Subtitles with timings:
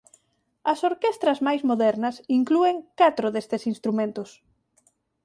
[0.71, 4.29] As orquestras máis modernas inclúen catro destes instrumentos.